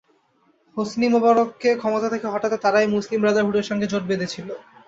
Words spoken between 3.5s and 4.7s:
সঙ্গে জোট বেঁধেছিল।